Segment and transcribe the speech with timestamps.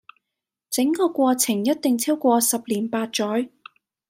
[0.71, 3.51] 整個過程一定超過十年八載